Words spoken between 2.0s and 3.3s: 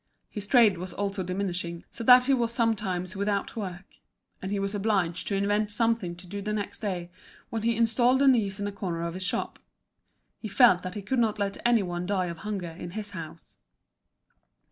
that he was sometimes